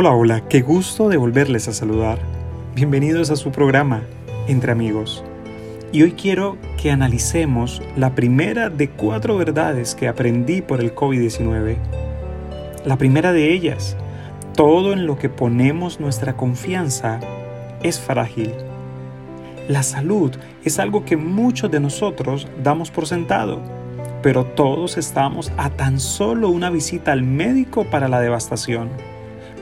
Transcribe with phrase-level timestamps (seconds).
[0.00, 2.20] Hola, hola, qué gusto de volverles a saludar.
[2.76, 4.04] Bienvenidos a su programa,
[4.46, 5.24] Entre Amigos.
[5.90, 11.78] Y hoy quiero que analicemos la primera de cuatro verdades que aprendí por el COVID-19.
[12.84, 13.96] La primera de ellas,
[14.54, 17.18] todo en lo que ponemos nuestra confianza
[17.82, 18.54] es frágil.
[19.66, 20.30] La salud
[20.62, 23.60] es algo que muchos de nosotros damos por sentado,
[24.22, 28.90] pero todos estamos a tan solo una visita al médico para la devastación.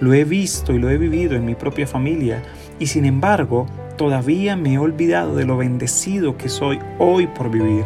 [0.01, 2.43] Lo he visto y lo he vivido en mi propia familia
[2.79, 7.85] y sin embargo todavía me he olvidado de lo bendecido que soy hoy por vivir.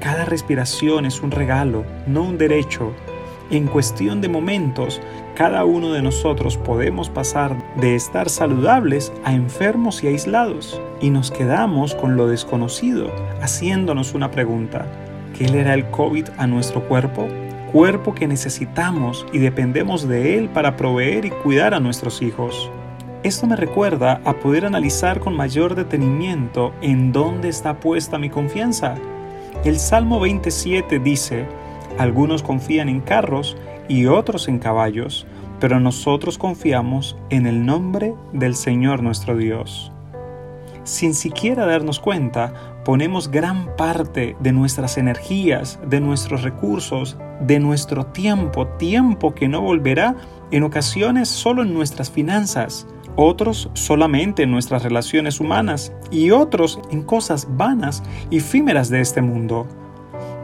[0.00, 2.92] Cada respiración es un regalo, no un derecho.
[3.50, 5.00] En cuestión de momentos,
[5.34, 11.30] cada uno de nosotros podemos pasar de estar saludables a enfermos y aislados y nos
[11.30, 13.10] quedamos con lo desconocido,
[13.40, 14.86] haciéndonos una pregunta.
[15.36, 17.26] ¿Qué le hará el COVID a nuestro cuerpo?
[17.72, 22.70] Cuerpo que necesitamos y dependemos de Él para proveer y cuidar a nuestros hijos.
[23.22, 28.96] Esto me recuerda a poder analizar con mayor detenimiento en dónde está puesta mi confianza.
[29.64, 31.46] El Salmo 27 dice,
[31.98, 33.56] algunos confían en carros
[33.88, 35.26] y otros en caballos,
[35.58, 39.92] pero nosotros confiamos en el nombre del Señor nuestro Dios
[40.84, 48.06] sin siquiera darnos cuenta, ponemos gran parte de nuestras energías, de nuestros recursos, de nuestro
[48.06, 50.16] tiempo, tiempo que no volverá,
[50.50, 57.02] en ocasiones solo en nuestras finanzas, otros solamente en nuestras relaciones humanas y otros en
[57.02, 59.66] cosas vanas y efímeras de este mundo.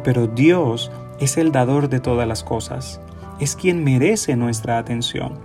[0.04, 3.00] Pero Dios es el dador de todas las cosas,
[3.40, 5.38] es quien merece nuestra atención.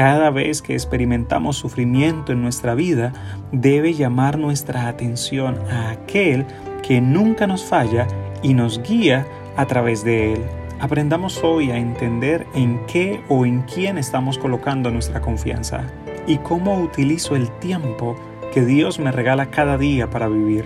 [0.00, 3.12] Cada vez que experimentamos sufrimiento en nuestra vida,
[3.52, 6.46] debe llamar nuestra atención a aquel
[6.82, 8.08] que nunca nos falla
[8.42, 9.26] y nos guía
[9.58, 10.42] a través de él.
[10.80, 15.84] Aprendamos hoy a entender en qué o en quién estamos colocando nuestra confianza
[16.26, 18.16] y cómo utilizo el tiempo
[18.54, 20.64] que Dios me regala cada día para vivir.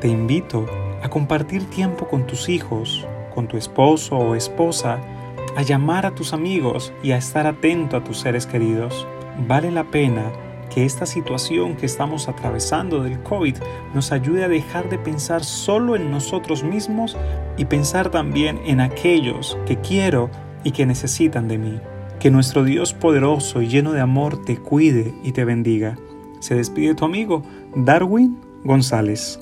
[0.00, 0.64] Te invito
[1.02, 4.98] a compartir tiempo con tus hijos, con tu esposo o esposa,
[5.56, 9.06] a llamar a tus amigos y a estar atento a tus seres queridos.
[9.46, 10.32] Vale la pena
[10.72, 13.56] que esta situación que estamos atravesando del COVID
[13.94, 17.16] nos ayude a dejar de pensar solo en nosotros mismos
[17.58, 20.30] y pensar también en aquellos que quiero
[20.64, 21.80] y que necesitan de mí.
[22.18, 25.98] Que nuestro Dios poderoso y lleno de amor te cuide y te bendiga.
[26.40, 27.42] Se despide tu amigo
[27.74, 29.41] Darwin González.